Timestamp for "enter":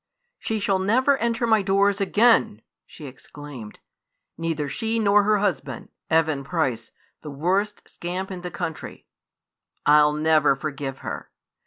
1.19-1.45